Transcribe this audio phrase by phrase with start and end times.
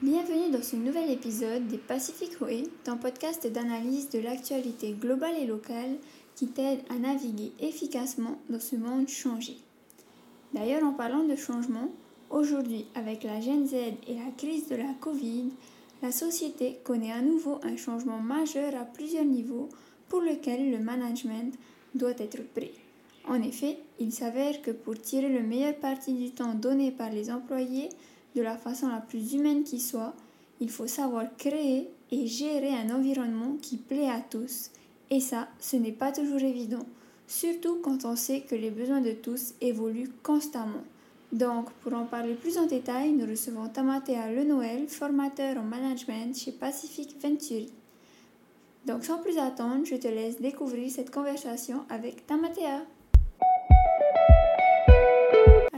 [0.00, 5.46] Bienvenue dans ce nouvel épisode des Pacific Way, ton podcast d'analyse de l'actualité globale et
[5.46, 5.98] locale
[6.36, 9.58] qui t'aide à naviguer efficacement dans ce monde changé.
[10.54, 11.90] D'ailleurs, en parlant de changement,
[12.30, 15.50] aujourd'hui, avec la Gen Z et la crise de la Covid,
[16.02, 19.68] la société connaît à nouveau un changement majeur à plusieurs niveaux
[20.08, 21.52] pour lequel le management
[21.94, 22.72] doit être prêt.
[23.28, 27.30] En effet, il s'avère que pour tirer le meilleur parti du temps donné par les
[27.30, 27.90] employés
[28.34, 30.14] de la façon la plus humaine qui soit,
[30.60, 34.70] il faut savoir créer et gérer un environnement qui plaît à tous.
[35.10, 36.86] Et ça, ce n'est pas toujours évident,
[37.26, 40.84] surtout quand on sait que les besoins de tous évoluent constamment.
[41.32, 46.50] Donc, pour en parler plus en détail, nous recevons Tamatea Lenoël, formateur en management chez
[46.52, 47.72] Pacific Venturi.
[48.86, 52.82] Donc, sans plus attendre, je te laisse découvrir cette conversation avec Tamatea.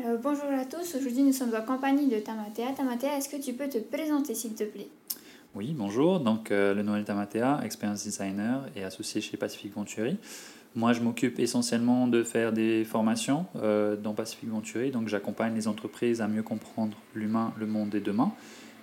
[0.04, 2.72] Alors, bonjour à tous, aujourd'hui nous sommes en compagnie de Tamatea.
[2.76, 4.88] Tamatea, est-ce que tu peux te présenter s'il te plaît?
[5.54, 10.16] Oui, bonjour, donc euh, le Noël Tamatea, experience designer et associé chez Pacific Venturi.
[10.74, 15.68] Moi, je m'occupe essentiellement de faire des formations euh, dans Pacific Venturi, donc j'accompagne les
[15.68, 18.32] entreprises à mieux comprendre l'humain, le monde des demain.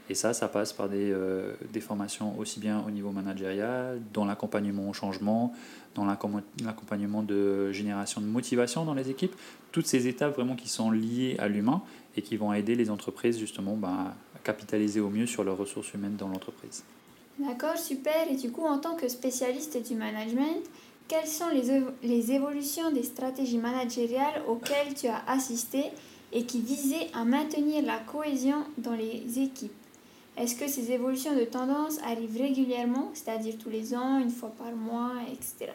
[0.09, 4.25] Et ça, ça passe par des, euh, des formations aussi bien au niveau managérial, dans
[4.25, 5.53] l'accompagnement au changement,
[5.95, 9.35] dans l'accompagnement de génération de motivation dans les équipes,
[9.71, 11.81] toutes ces étapes vraiment qui sont liées à l'humain
[12.15, 15.93] et qui vont aider les entreprises justement bah, à capitaliser au mieux sur leurs ressources
[15.93, 16.83] humaines dans l'entreprise.
[17.37, 18.29] D'accord, super.
[18.29, 20.63] Et du coup, en tant que spécialiste du management,
[21.07, 25.85] quelles sont les, les évolutions des stratégies managériales auxquelles tu as assisté
[26.31, 29.71] et qui visaient à maintenir la cohésion dans les équipes?
[30.39, 34.71] Est-ce que ces évolutions de tendance arrivent régulièrement, c'est-à-dire tous les ans, une fois par
[34.71, 35.73] mois, etc.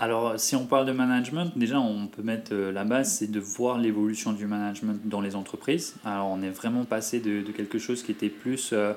[0.00, 3.40] Alors, si on parle de management, déjà, on peut mettre euh, la base, c'est de
[3.40, 5.96] voir l'évolution du management dans les entreprises.
[6.04, 8.92] Alors, on est vraiment passé de, quelque chose qui était plus euh,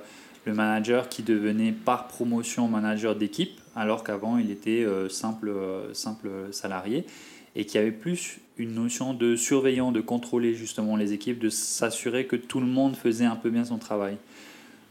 [0.46, 5.52] le manager qui devenait par promotion manager d'équipe, alors qu'avant, il était euh, simple,
[5.94, 7.08] simple salarié
[7.56, 12.26] et qui avait plus une notion de surveillant, de contrôler justement les équipes, de s'assurer
[12.26, 14.18] que tout le monde faisait un peu bien son travail.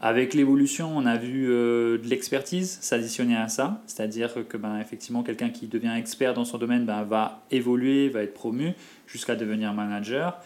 [0.03, 5.21] Avec l'évolution, on a vu euh, de l'expertise s'additionner à ça, c'est-à-dire que ben, effectivement
[5.21, 8.73] quelqu'un qui devient expert dans son domaine ben, va évoluer, va être promu
[9.05, 10.41] jusqu'à devenir manager.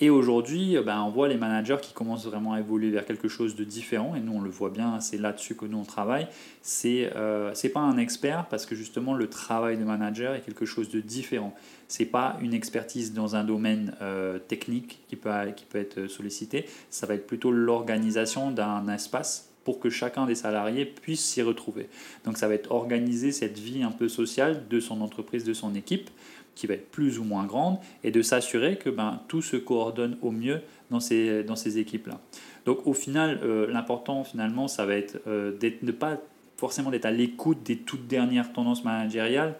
[0.00, 3.54] Et aujourd'hui, ben, on voit les managers qui commencent vraiment à évoluer vers quelque chose
[3.54, 6.26] de différent, et nous on le voit bien, c'est là-dessus que nous on travaille.
[6.62, 10.88] C'est euh, pas un expert parce que justement le travail de manager est quelque chose
[10.90, 11.54] de différent
[11.88, 16.66] c'est pas une expertise dans un domaine euh, technique qui peut, qui peut être sollicité,
[16.90, 21.88] ça va être plutôt l'organisation d'un espace pour que chacun des salariés puisse s'y retrouver.
[22.24, 25.74] Donc ça va être organiser cette vie un peu sociale de son entreprise, de son
[25.74, 26.10] équipe,
[26.54, 30.16] qui va être plus ou moins grande, et de s'assurer que ben, tout se coordonne
[30.22, 30.60] au mieux
[30.90, 32.20] dans ces, dans ces équipes-là.
[32.64, 36.18] Donc au final, euh, l'important finalement, ça va être euh, de ne pas
[36.56, 39.56] forcément d'être à l'écoute des toutes dernières tendances managériales,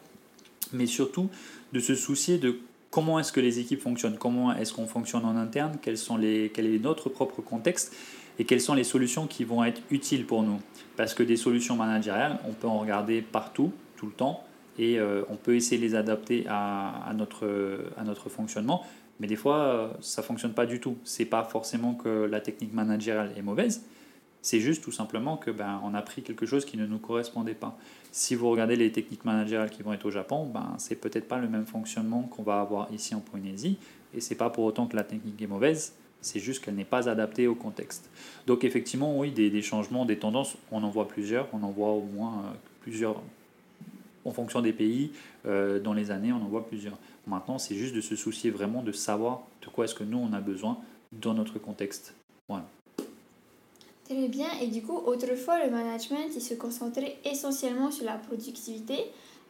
[0.72, 1.28] mais surtout
[1.72, 2.58] de se soucier de
[2.90, 6.50] comment est-ce que les équipes fonctionnent, comment est-ce qu'on fonctionne en interne, quels sont les,
[6.54, 7.94] quel est notre propre contexte
[8.38, 10.60] et quelles sont les solutions qui vont être utiles pour nous.
[10.96, 14.44] Parce que des solutions managériales, on peut en regarder partout, tout le temps,
[14.78, 17.46] et euh, on peut essayer de les adapter à, notre,
[17.96, 18.84] à notre fonctionnement.
[19.20, 20.96] Mais des fois, euh, ça ne fonctionne pas du tout.
[21.04, 23.84] Ce n'est pas forcément que la technique managériale est mauvaise,
[24.44, 27.54] c'est juste tout simplement que ben, on a pris quelque chose qui ne nous correspondait
[27.54, 27.78] pas.
[28.12, 31.38] Si vous regardez les techniques managériales qui vont être au Japon, ben, c'est peut-être pas
[31.38, 33.78] le même fonctionnement qu'on va avoir ici en Polynésie.
[34.12, 37.08] Et c'est pas pour autant que la technique est mauvaise, c'est juste qu'elle n'est pas
[37.08, 38.10] adaptée au contexte.
[38.46, 42.02] Donc effectivement, oui, des, changements, des tendances, on en voit plusieurs, on en voit au
[42.02, 42.52] moins euh,
[42.82, 43.22] plusieurs
[44.24, 45.10] en fonction des pays,
[45.46, 46.98] euh, dans les années, on en voit plusieurs.
[47.26, 50.32] Maintenant, c'est juste de se soucier vraiment de savoir de quoi est-ce que nous, on
[50.32, 50.78] a besoin
[51.12, 52.14] dans notre contexte.
[52.48, 52.66] Voilà.
[54.04, 54.48] Très bien.
[54.60, 58.96] Et du coup, autrefois, le management, il se concentrait essentiellement sur la productivité,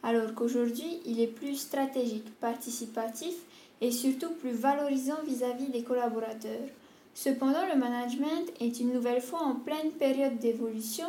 [0.03, 3.35] alors qu'aujourd'hui, il est plus stratégique, participatif
[3.81, 6.69] et surtout plus valorisant vis-à-vis des collaborateurs.
[7.13, 11.07] Cependant, le management est une nouvelle fois en pleine période d'évolution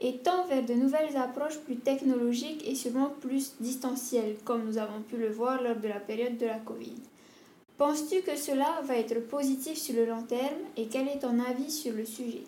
[0.00, 5.00] et tend vers de nouvelles approches plus technologiques et sûrement plus distancielles, comme nous avons
[5.00, 6.96] pu le voir lors de la période de la Covid.
[7.78, 11.70] Penses-tu que cela va être positif sur le long terme et quel est ton avis
[11.70, 12.44] sur le sujet?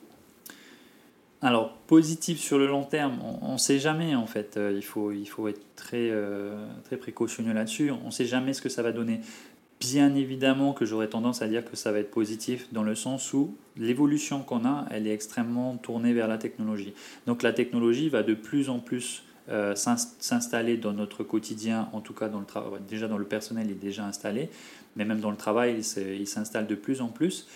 [1.41, 4.56] Alors, positif sur le long terme, on ne sait jamais en fait.
[4.56, 7.93] Euh, il, faut, il faut être très, euh, très précautionneux là-dessus.
[7.93, 9.21] On ne sait jamais ce que ça va donner.
[9.81, 13.33] Bien évidemment que j'aurais tendance à dire que ça va être positif dans le sens
[13.33, 16.95] où l'évolution qu'on a, elle est extrêmement tournée vers la technologie.
[17.27, 22.13] Donc la technologie va de plus en plus euh, s'installer dans notre quotidien, en tout
[22.13, 22.81] cas dans le travail.
[22.89, 24.51] Déjà dans le personnel, il est déjà installé,
[24.97, 27.47] mais même dans le travail, il s'installe de plus en plus.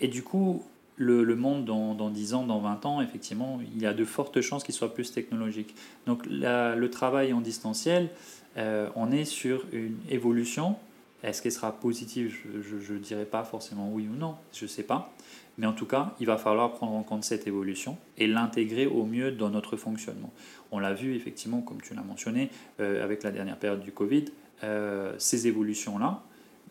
[0.00, 0.62] Et du coup,
[0.96, 4.40] le, monde dans, dans, 10 ans, dans 20 ans, effectivement, il y a de fortes
[4.40, 5.74] chances qu'il soit plus technologique.
[6.06, 8.10] Donc le travail en distanciel,
[8.56, 10.76] euh, on est sur une évolution.
[11.24, 12.36] Est-ce qu'elle sera positive?
[12.60, 15.12] Je ne dirais pas forcément oui ou non, je ne sais pas.
[15.56, 19.04] Mais en tout cas, il va falloir prendre en compte cette évolution et l'intégrer au
[19.04, 20.32] mieux dans notre fonctionnement.
[20.70, 22.50] On l'a vu effectivement, comme tu l'as mentionné,
[22.80, 24.26] euh, avec la dernière période du Covid,
[24.64, 26.22] euh, ces évolutions-là,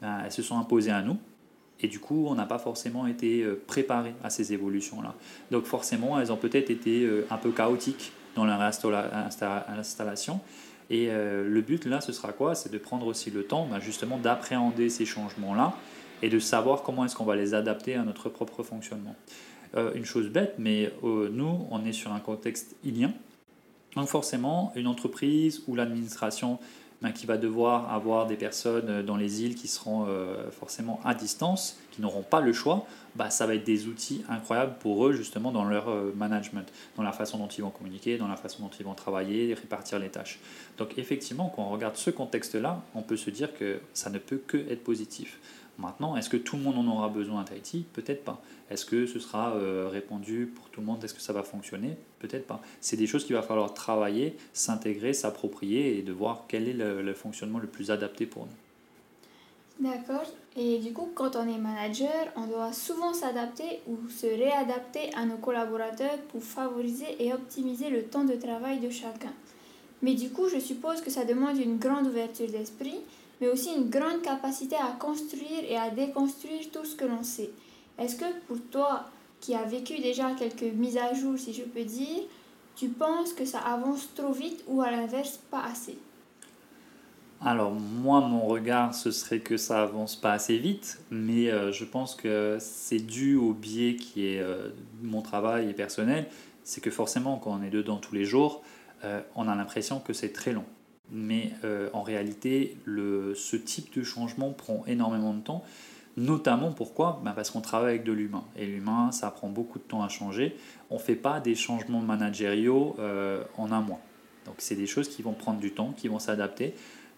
[0.02, 1.18] ben, elles se sont imposées à nous.
[1.80, 5.16] Et du coup, on n'a pas forcément été préparé à ces évolutions-là.
[5.52, 10.40] Donc forcément, elles ont peut-être été un peu chaotiques dans leur installation.
[10.94, 12.54] Et euh, le but là, ce sera quoi?
[12.54, 15.74] C'est de prendre aussi le temps bah, justement d'appréhender ces changements-là
[16.22, 19.16] et de savoir comment est-ce qu'on va les adapter à notre propre fonctionnement.
[19.76, 23.12] Euh, une chose bête, mais euh, nous, on est sur un contexte ilien.
[23.96, 26.60] Donc forcément, une entreprise ou l'administration
[27.04, 30.08] ben, qui va devoir avoir des personnes dans les îles qui seront
[30.52, 34.74] forcément à distance, qui n'auront pas le choix, bah, ça va être des outils incroyables
[34.80, 36.68] pour eux justement dans leur euh, management,
[36.98, 40.00] dans la façon dont ils vont communiquer, dans la façon dont ils vont travailler, répartir
[40.00, 40.40] les tâches.
[40.78, 44.42] Donc effectivement, quand on regarde ce contexte-là, on peut se dire que ça ne peut
[44.46, 45.40] que être positif.
[45.80, 47.86] Maintenant, est-ce que tout le monde en aura besoin à Tahiti?
[47.94, 48.42] Peut-être pas.
[48.70, 51.04] Est-ce que ce sera euh, répandu pour tout le monde?
[51.04, 51.98] Est-ce que ça va fonctionner?
[52.20, 52.62] Peut-être pas.
[52.80, 57.14] C'est des choses qu'il va falloir travailler, s'intégrer, s'approprier et de voir quel est le
[57.14, 58.52] fonctionnement le plus adapté pour nous.
[59.80, 60.26] D'accord.
[60.56, 65.26] Et du coup, quand on est manager, on doit souvent s'adapter ou se réadapter à
[65.26, 69.34] nos collaborateurs pour favoriser et optimiser le temps de travail de chacun.
[70.04, 73.00] Mais du coup, je suppose que ça demande une grande ouverture d'esprit,
[73.42, 77.52] mais aussi une grande capacité à construire et à déconstruire tout ce que l'on sait.
[77.98, 79.06] Est-ce que pour toi,
[79.40, 82.24] qui as vécu déjà quelques mises à jour, si je peux dire,
[82.76, 85.98] tu penses que ça avance trop vite ou à l'inverse pas assez?
[87.46, 91.84] Alors moi, mon regard, ce serait que ça avance pas assez vite, mais euh, je
[91.84, 94.70] pense que c'est dû au biais qui est euh,
[95.02, 96.28] mon travail et personnel.
[96.64, 98.64] C'est que forcément, quand on est dedans tous les jours,
[99.04, 100.64] euh, on a l'impression que c'est très long.
[101.14, 101.52] Mais
[101.94, 105.64] en réalité, ce type de changement prend énormément de temps.
[106.18, 107.22] Notamment pourquoi?
[107.24, 108.44] Ben Parce qu'on travaille avec de l'humain.
[108.58, 110.56] Et l'humain, ça prend beaucoup de temps à changer.
[110.90, 112.96] On ne fait pas des changements managériaux
[113.58, 114.00] en un mois.
[114.46, 116.74] Donc c'est des choses qui vont prendre du temps, qui vont s'adapter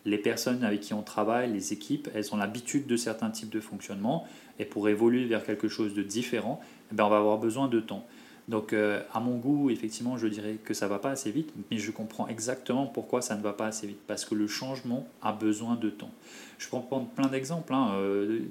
[0.05, 3.59] les personnes avec qui on travaille, les équipes, elles ont l'habitude de certains types de
[3.59, 4.25] fonctionnement.
[4.59, 7.79] Et pour évoluer vers quelque chose de différent, eh ben, on va avoir besoin de
[7.79, 8.05] temps.
[8.47, 11.79] Donc, euh, à mon goût, effectivement, je dirais que ça va pas assez vite, mais
[11.79, 13.99] je comprends exactement pourquoi ça ne va pas assez vite.
[14.05, 16.11] Parce que le changement a besoin de temps.
[16.59, 17.73] Je prendre plein d'exemples.
[17.73, 17.93] Hein.
[17.95, 18.41] Euh,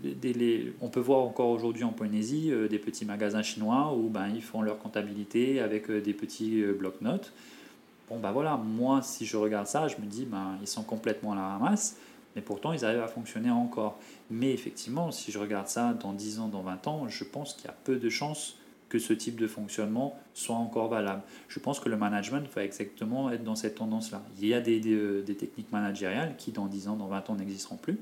[0.81, 4.43] on peut voir encore aujourd'hui en Polynésie euh, des petits magasins chinois où ben, ils
[4.43, 7.32] font leur comptabilité avec des petits blocs-notes.
[8.08, 11.32] Bon, ben voilà, moi, si je regarde ça, je me dis, ben, ils sont complètement
[11.32, 11.97] à la ramasse,
[12.35, 13.99] mais pourtant, ils arrivent à fonctionner encore.
[14.29, 17.67] Mais effectivement, si je regarde ça dans 10 ans, dans 20 ans, je pense qu'il
[17.67, 18.58] y a peu de chances
[18.94, 21.23] que ce type de fonctionnement soit encore valable.
[21.49, 24.23] Je pense que le management va exactement être dans cette tendance-là.
[24.41, 27.75] Il y a des, des, techniques managériales qui, dans 10 ans, dans 20 ans, n'existeront
[27.75, 27.99] plus.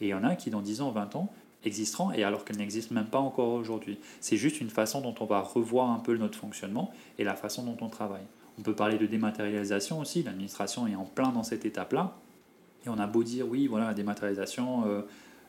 [0.00, 1.32] Et il y en a qui, dans 10 ans, 20 ans,
[1.64, 4.00] existeront, et alors qu'elles n'existent même pas encore aujourd'hui.
[4.20, 6.90] C'est juste une façon dont on va revoir un peu notre fonctionnement
[7.20, 8.26] et la façon dont on travaille.
[8.58, 12.16] On peut parler de dématérialisation aussi, l'administration est en plein dans cette étape-là.
[12.84, 15.02] Et on a beau dire, oui, voilà, la dématérialisation, euh,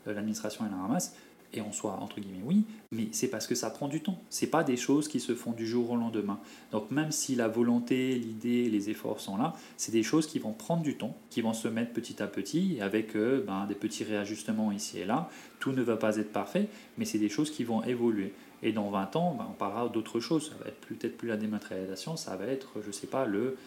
[0.08, 1.16] euh, l'administration, elle la ramasse,
[1.54, 4.20] et on soit, entre guillemets, oui, mais c'est parce que ça prend du temps.
[4.30, 6.40] Ce pas des choses qui se font du jour au lendemain.
[6.72, 10.54] Donc même si la volonté, l'idée, les efforts sont là, c'est des choses qui vont
[10.54, 14.04] prendre du temps, qui vont se mettre petit à petit, avec euh, ben, des petits
[14.04, 15.30] réajustements ici et là.
[15.60, 16.68] Tout ne va pas être parfait,
[16.98, 18.34] mais c'est des choses qui vont évoluer.
[18.62, 20.50] Et dans 20 ans, ben, on parlera d'autres choses.
[20.50, 23.58] Ça va être peut-être plus la dématérialisation, ça va être, je ne sais pas, le,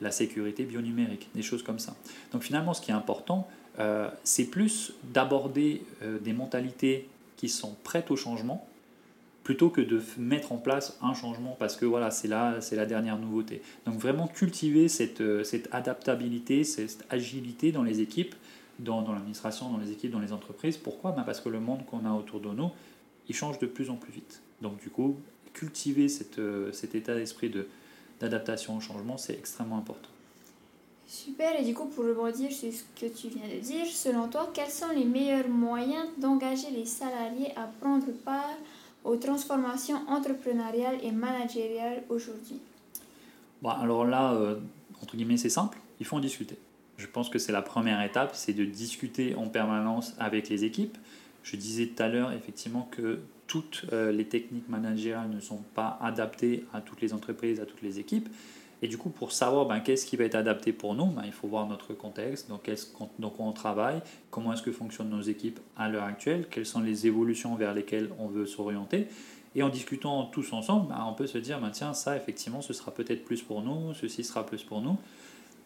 [0.00, 1.94] la sécurité bionumérique, des choses comme ça.
[2.32, 3.48] Donc finalement, ce qui est important,
[3.78, 8.66] euh, c'est plus d'aborder euh, des mentalités qui sont prêtes au changement,
[9.44, 12.86] plutôt que de mettre en place un changement parce que voilà, c'est là, c'est la
[12.86, 13.62] dernière nouveauté.
[13.84, 18.34] Donc vraiment cultiver cette, euh, cette adaptabilité, cette agilité dans les équipes,
[18.80, 20.76] dans, dans l'administration, dans les équipes, dans les entreprises.
[20.76, 21.12] Pourquoi?
[21.12, 22.70] Ben Parce que le monde qu'on a autour de nous,
[23.28, 24.42] il change de plus en plus vite.
[24.62, 25.16] Donc du coup,
[25.52, 27.68] cultiver cette, euh, cet état d'esprit de,
[28.20, 30.08] d'adaptation au changement, c'est extrêmement important.
[31.06, 34.50] Super, et du coup, pour rebondir sur ce que tu viens de dire, selon toi,
[34.52, 38.56] quels sont les meilleurs moyens d'engager les salariés à prendre part
[39.04, 42.60] aux transformations entrepreneuriales et managériales aujourd'hui?
[43.62, 44.56] Bon, Alors là, euh,
[45.00, 46.58] entre guillemets, c'est simple, il faut en discuter.
[46.98, 50.96] Je pense que c'est la première étape, c'est de discuter en permanence avec les équipes.
[51.44, 55.98] Je disais tout à l'heure, effectivement, que toutes euh, les techniques managériales ne sont pas
[56.02, 58.28] adaptées à toutes les entreprises, à toutes les équipes.
[58.82, 61.32] Et du coup, pour savoir ben, qu'est-ce qui va être adapté pour nous, ben, il
[61.32, 62.70] faut voir notre contexte, donc,
[63.18, 67.06] donc on travaille, comment est-ce que fonctionnent nos équipes à l'heure actuelle, quelles sont les
[67.06, 69.08] évolutions vers lesquelles on veut s'orienter.
[69.54, 72.74] Et en discutant tous ensemble, bah, on peut se dire, bah, tiens, ça, effectivement, ce
[72.74, 74.98] sera peut-être plus pour nous, ceci sera plus pour nous.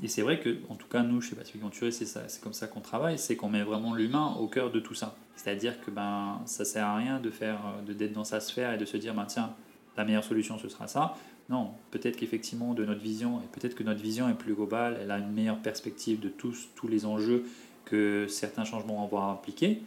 [0.02, 2.69] Et c'est vrai que, en tout cas, nous, chez Pacific Venture, c'est c'est comme ça
[2.69, 5.17] qu'on travaille, c'est qu'on met vraiment l'humain au cœur de tout ça.
[5.35, 8.79] C'est-à-dire que ben, ça sert à rien de faire, de d'être dans sa sphère et
[8.79, 9.52] de se dire, ben, tiens,
[10.00, 11.14] la meilleure solution, ce sera ça.
[11.50, 15.11] Non, peut-être qu'effectivement, de notre vision, et peut-être que notre vision est plus globale, elle
[15.11, 17.45] a une meilleure perspective de tous, tous les enjeux
[17.85, 19.83] que certains changements vont avoir impliquer,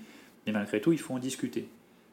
[0.46, 1.68] mais malgré tout, il faut en discuter.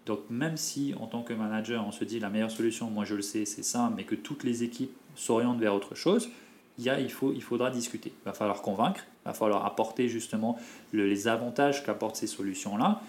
[0.06, 3.14] Donc même si en tant que manager, on se dit la meilleure solution, moi je
[3.14, 6.30] le sais, c'est ça, mais que toutes les équipes s'orientent vers autre chose,
[6.78, 8.12] il, y a, il, faut, il faudra discuter.
[8.22, 10.58] Il va falloir convaincre, il va falloir apporter justement
[10.92, 13.02] les avantages qu'apportent ces solutions-là,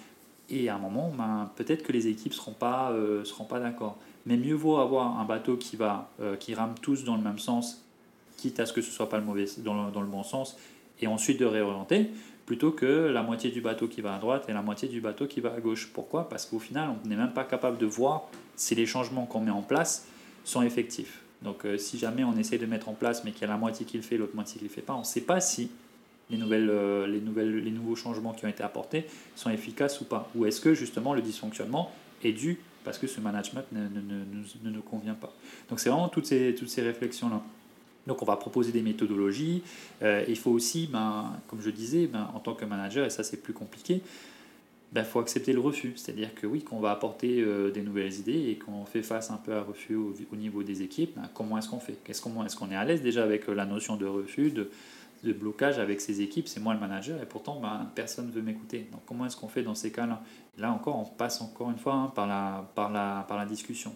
[0.50, 3.98] et à un moment, ben, peut-être que les équipes ne seront pas, euh, pas d'accord.
[4.26, 7.40] Mais mieux vaut avoir un bateau qui, va, euh, qui rame tous dans le même
[7.40, 7.86] sens,
[8.38, 10.58] quitte à ce que ce ne soit pas le mauvais, dans, le, bon sens,
[11.00, 12.12] et ensuite de réorienter,
[12.46, 15.26] plutôt que la moitié du bateau qui va à droite et la moitié du bateau
[15.26, 15.90] qui va à gauche.
[15.94, 16.28] Pourquoi?
[16.28, 18.24] Parce qu'au final, on n'est même pas capable de voir
[18.56, 20.08] si les changements qu'on met en place
[20.44, 21.22] sont effectifs.
[21.42, 23.58] Donc euh, si jamais on essaie de mettre en place, mais qu'il y a la
[23.58, 25.40] moitié qui le fait, l'autre moitié qui ne le fait pas, on ne sait pas
[25.42, 25.72] si
[26.32, 30.06] les, nouvelles, euh, les, nouvelles, les nouveaux changements qui ont été apportés sont efficaces ou
[30.06, 30.30] pas?
[30.36, 31.92] Ou est-ce que justement le dysfonctionnement
[32.24, 34.24] est dû parce que ce management ne, ne,
[34.64, 35.34] ne, nous convient pas?
[35.70, 37.42] Donc c'est vraiment toutes ces, toutes ces réflexions-là.
[38.08, 39.62] Donc on va proposer des méthodologies.
[40.02, 43.24] Euh, il faut aussi, ben, comme je disais, ben, en tant que manager, et ça
[43.24, 45.94] c'est plus compliqué, il ben, faut accepter le refus.
[45.96, 49.38] C'est-à-dire que oui, qu'on va apporter euh, des nouvelles idées et qu'on fait face un
[49.38, 51.98] peu à refus au, niveau des équipes, ben, comment est-ce qu'on fait?
[52.08, 54.70] Est-ce qu'on est, qu'on est à l'aise déjà avec la notion de refus, de,
[55.24, 58.42] de blocage avec ses équipes, c'est moi le manager et pourtant ben, personne ne veut
[58.42, 58.88] m'écouter.
[58.92, 60.22] Donc comment est-ce qu'on fait dans ces cas-là?
[60.58, 63.96] Là encore, on passe encore une fois hein, par, la, par, la, par la discussion.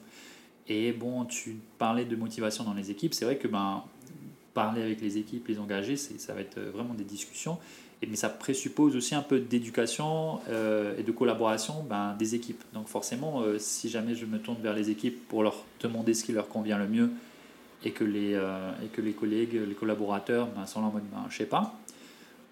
[0.68, 3.84] Et bon, tu parlais de motivation dans les équipes, c'est vrai que ben,
[4.54, 7.58] parler avec les équipes, les engager, ça va être vraiment des discussions,
[8.02, 12.64] et, mais ça présuppose aussi un peu d'éducation euh, et de collaboration ben, des équipes.
[12.74, 16.24] Donc forcément, euh, si jamais je me tourne vers les équipes pour leur demander ce
[16.24, 17.12] qui leur convient le mieux,
[17.86, 21.04] et que les, euh, et que les collègues, les collaborateurs ben, sont là en mode
[21.12, 21.74] ben, je sais pas.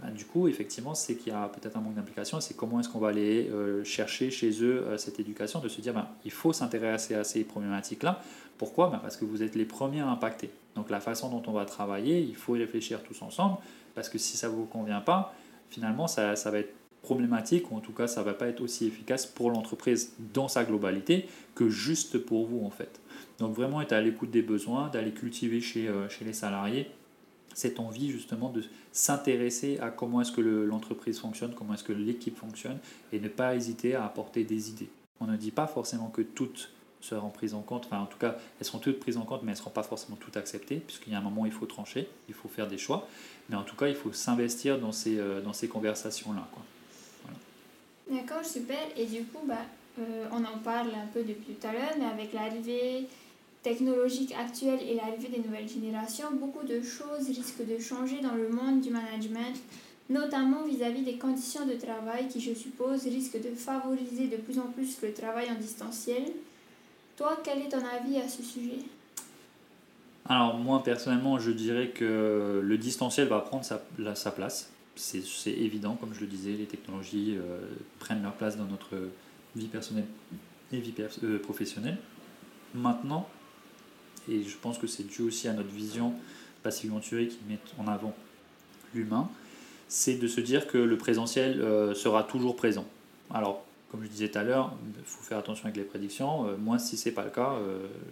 [0.02, 2.40] Ben, du coup, effectivement, c'est qu'il y a peut-être un manque d'implication.
[2.40, 5.82] C'est comment est-ce qu'on va aller euh, chercher chez eux euh, cette éducation, de se
[5.82, 8.22] dire ben, il faut s'intéresser à ces problématiques-là.
[8.58, 8.90] Pourquoi?
[8.90, 10.52] Ben, Parce que vous êtes les premiers à impacter.
[10.76, 13.58] Donc la façon dont on va travailler, il faut y réfléchir tous ensemble,
[13.96, 15.34] parce que si ça ne vous convient pas,
[15.70, 16.74] finalement, ça, ça va être
[17.04, 20.48] problématique, ou en tout cas, ça ne va pas être aussi efficace pour l'entreprise dans
[20.48, 23.00] sa globalité que juste pour vous, en fait.
[23.38, 26.90] Donc vraiment être à l'écoute des besoins, d'aller cultiver chez, euh, chez les salariés
[27.54, 32.38] cette envie justement de s'intéresser à comment est-ce que l'entreprise fonctionne, comment est-ce que l'équipe
[32.38, 32.80] fonctionne,
[33.12, 34.90] et ne pas hésiter à apporter des idées.
[35.20, 38.38] On ne dit pas forcément que toutes seront prises en compte, enfin en tout cas
[38.60, 41.14] elles seront toutes prises en compte, mais elles ne seront pas forcément toutes acceptées, puisqu'il
[41.14, 43.08] y a un moment où il faut trancher, il faut faire des choix,
[43.50, 46.48] mais en tout cas il faut s'investir dans ces, euh, dans ces conversations-là.
[48.14, 48.78] D'accord, super.
[48.96, 49.66] Et du coup, bah,
[50.00, 53.08] euh, on en parle un peu depuis tout à l'heure, mais avec l'arrivée
[53.64, 58.50] technologique actuelle et l'arrivée des nouvelles générations, beaucoup de choses risquent de changer dans le
[58.50, 59.58] monde du management,
[60.10, 64.68] notamment vis-à-vis des conditions de travail qui, je suppose, risquent de favoriser de plus en
[64.68, 66.24] plus le travail en distanciel.
[67.18, 68.80] Toi, quel est ton avis à ce sujet?
[70.30, 74.73] Alors moi, personnellement, je dirais que le distanciel va prendre sa place.
[74.96, 77.60] C'est évident, comme je le disais, les technologies euh,
[78.00, 78.96] prennent leur place dans notre
[79.56, 80.06] vie personnelle
[80.72, 81.98] et vie euh, professionnelle.
[82.76, 83.28] Maintenant,
[84.30, 86.14] et je pense que c'est dû aussi à notre vision
[86.62, 88.14] Pacific qui met en avant
[88.94, 89.30] l'humain,
[89.88, 92.86] c'est de se dire que le présentiel euh, sera toujours présent.
[93.32, 96.56] Alors, comme je disais tout à l'heure, il faut faire attention avec les prédictions.
[96.58, 97.54] Moi, si ce n'est pas le cas,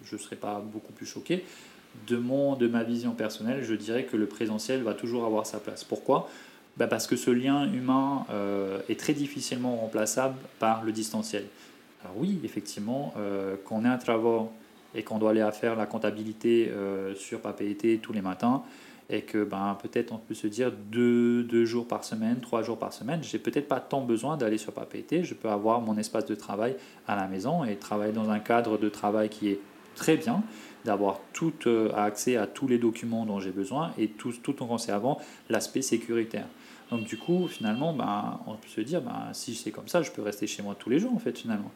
[0.04, 1.44] je ne serai pas beaucoup plus choqué.
[2.08, 5.60] De, mon, de ma vision personnelle, je dirais que le présentiel va toujours avoir sa
[5.60, 5.84] place.
[5.84, 6.30] Pourquoi?
[6.78, 8.26] Bah Parce que ce lien humain
[8.90, 11.46] est très difficilement remplaçable par le distanciel.
[12.04, 13.14] Alors oui, effectivement,
[13.66, 14.52] quand on est à travaux
[14.96, 18.64] et qu'on doit aller faire la comptabilité euh, sur Papeete tous les matins
[19.10, 22.78] et que ben, peut-être on peut se dire deux, deux, jours par semaine, trois jours
[22.78, 26.26] par semaine, j'ai peut-être pas tant besoin d'aller sur Papeete, je peux avoir mon espace
[26.26, 26.76] de travail
[27.08, 29.60] à la maison et travailler dans un cadre de travail qui est
[29.96, 30.44] très bien,
[30.86, 34.68] d'avoir tout euh, accès à tous les documents dont j'ai besoin et tout, tout en
[34.68, 35.20] conservant
[35.50, 36.48] l'aspect sécuritaire.
[36.92, 40.12] Donc du coup, finalement, ben, on peut se dire, ben, si c'est comme ça, je
[40.12, 41.72] peux rester chez moi tous les jours, en fait, finalement.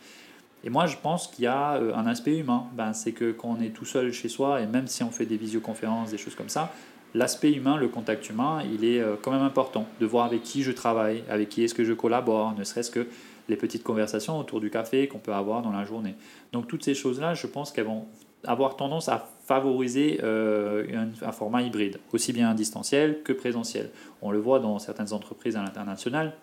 [0.64, 2.66] Et moi, je pense qu'il y a euh, un aspect humain.
[2.74, 5.26] Ben, c'est que quand on est tout seul chez soi, et même si on fait
[5.26, 6.74] des visioconférences, des choses comme ça,
[7.14, 9.88] l'aspect humain, le contact humain, il est euh, quand même important.
[10.02, 13.08] De voir avec qui je travaille, avec qui est-ce que je collabore, ne serait-ce que
[13.48, 16.16] les petites conversations autour du café qu'on peut avoir dans la journée.
[16.52, 18.08] Donc toutes ces choses-là, je pense qu'elles vont
[18.48, 23.90] avoir tendance à favoriser euh, un, format hybride, aussi bien distanciel que présentiel.
[24.22, 26.34] On le voit dans certaines entreprises à l'international.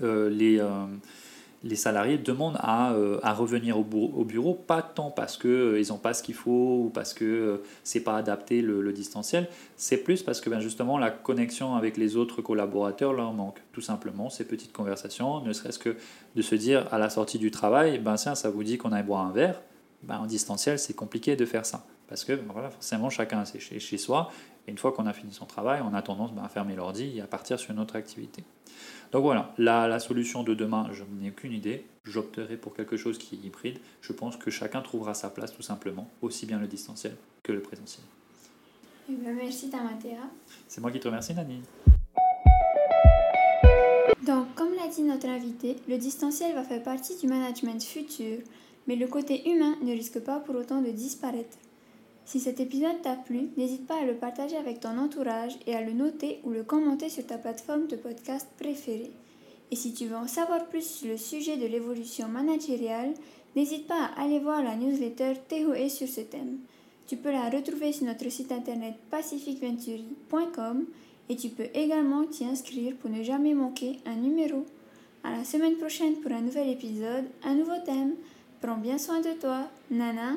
[0.00, 0.60] les
[1.62, 5.82] les salariés demandent à, euh, à revenir au, au, bureau, pas tant parce qu'ils euh,
[5.90, 9.48] n'ont pas ce qu'il faut ou parce que euh, c'est pas adapté le, le distanciel,
[9.76, 13.60] c'est plus parce que ben, justement la connexion avec les autres collaborateurs leur manque.
[13.72, 15.96] Tout simplement, ces petites conversations, ne serait-ce que
[16.34, 19.04] de se dire à la sortie du travail, ben tiens, ça vous dit qu'on aille
[19.04, 19.60] boire un verre,
[20.02, 21.86] ben, en distanciel, c'est compliqué de faire ça.
[22.08, 24.30] Parce que ben, voilà, forcément, chacun est chez, chez soi,
[24.66, 27.18] et une fois qu'on a fini son travail, on a tendance ben, à fermer l'ordi
[27.18, 28.44] et à partir sur une autre activité.
[29.12, 31.84] Donc voilà, la, la solution de demain, je n'ai aucune idée.
[32.04, 33.78] J'opterai pour quelque chose qui est hybride.
[34.00, 37.60] Je pense que chacun trouvera sa place tout simplement, aussi bien le distanciel que le
[37.60, 38.04] présentiel.
[39.08, 40.22] Eh bien, merci Tamatea.
[40.68, 41.62] C'est moi qui te remercie, Nani.
[44.24, 48.38] Donc, comme l'a dit notre invité, le distanciel va faire partie du management futur,
[48.86, 51.58] mais le côté humain ne risque pas pour autant de disparaître.
[52.24, 55.82] Si cet épisode t'a plu, n'hésite pas à le partager avec ton entourage et à
[55.82, 59.10] le noter ou le commenter sur ta plateforme de podcast préférée.
[59.70, 63.14] Et si tu veux en savoir plus sur le sujet de l'évolution managériale,
[63.56, 66.58] n'hésite pas à aller voir la newsletter THOE sur ce thème.
[67.06, 70.86] Tu peux la retrouver sur notre site internet pacificventuri.com
[71.28, 74.64] et tu peux également t'y inscrire pour ne jamais manquer un numéro.
[75.22, 78.14] À la semaine prochaine pour un nouvel épisode, un nouveau thème.
[78.60, 79.68] Prends bien soin de toi.
[79.90, 80.36] Nana